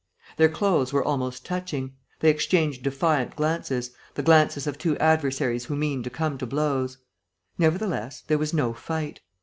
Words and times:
Their 0.37 0.49
clothes 0.49 0.91
were 0.91 1.03
almost 1.03 1.45
touching. 1.45 1.93
They 2.21 2.31
exchanged 2.31 2.81
defiant 2.81 3.35
glances, 3.35 3.91
the 4.15 4.23
glances 4.23 4.65
of 4.65 4.79
two 4.79 4.97
adversaries 4.97 5.65
who 5.65 5.75
mean 5.75 6.01
to 6.01 6.09
come 6.09 6.39
to 6.39 6.47
blows. 6.47 6.97
Nevertheless, 7.59 8.23
there 8.25 8.39
was 8.39 8.51
no 8.51 8.73
fight. 8.73 9.19